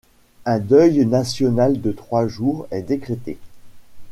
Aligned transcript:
Un 0.47 0.57
deuil 0.57 1.05
national 1.05 1.79
de 1.79 1.91
trois 1.91 2.27
jours 2.27 2.65
est 2.71 2.81
décrété. 2.81 3.37